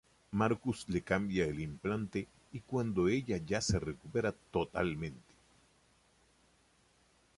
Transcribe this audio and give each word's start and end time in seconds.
Marcus 0.31 0.79
le 0.89 1.01
cambia 1.03 1.45
el 1.45 1.59
implante, 1.59 2.27
y 2.53 2.61
cuándo 2.61 3.07
ella 3.07 3.37
ya 3.37 3.61
se 3.61 3.77
recupera 3.79 4.33
totalmente. 4.49 5.35